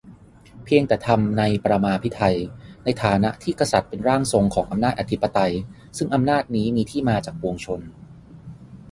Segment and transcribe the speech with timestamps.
[0.63, 2.37] เพียงแต่ทำ "ในปรมาภิไธย"
[2.83, 5.53] ในฐานะที่กษัตริย์เป็นร่างทรงของอำนาจอธิปไตย-
[5.97, 7.81] ซึ่งอำนาจนี้มีที่มาจากปวงชน